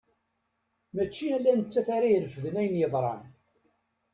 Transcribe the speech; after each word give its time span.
Mačči 0.95 1.25
ala 1.35 1.51
nettat 1.53 1.87
ara 1.95 2.07
irefden 2.11 2.55
ayen 2.61 2.79
yeḍran. 2.81 3.21